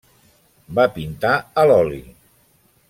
Va 0.79 0.87
pintar 0.95 1.35
a 1.65 1.69
l'oli. 1.71 2.03